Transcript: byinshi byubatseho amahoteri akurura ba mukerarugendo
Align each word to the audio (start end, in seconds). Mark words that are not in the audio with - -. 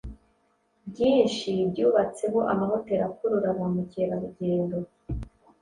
byinshi 0.89 1.49
byubatseho 1.69 2.39
amahoteri 2.53 3.03
akurura 3.09 3.47
ba 3.57 3.65
mukerarugendo 3.73 4.77